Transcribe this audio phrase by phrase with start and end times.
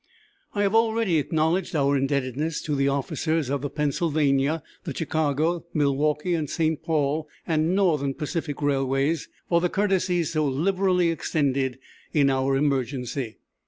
[0.55, 6.33] I have already acknowledged our indebtedness to the officers of the Pennsylvania; the Chicago, Milwaukee
[6.33, 6.81] and St.
[6.81, 11.77] Paul; and Northern Pacific railways for the courtesies so liberally extended
[12.13, 13.37] in our emergency.